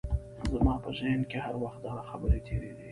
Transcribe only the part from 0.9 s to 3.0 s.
ذهن کې هر وخت دغه خبرې تېرېدې